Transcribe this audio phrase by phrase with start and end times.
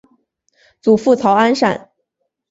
[0.81, 1.91] 祖父曹安善。